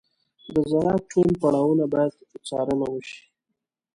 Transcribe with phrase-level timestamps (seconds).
[0.53, 2.13] د زراعت ټول پړاوونه باید
[2.47, 3.19] څارنه وشي.